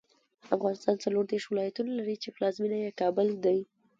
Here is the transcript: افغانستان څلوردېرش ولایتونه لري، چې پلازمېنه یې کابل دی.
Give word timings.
افغانستان 0.55 0.95
څلوردېرش 1.03 1.45
ولایتونه 1.49 1.91
لري، 1.99 2.15
چې 2.23 2.33
پلازمېنه 2.35 2.77
یې 2.83 2.97
کابل 3.01 3.27
دی. 3.45 3.59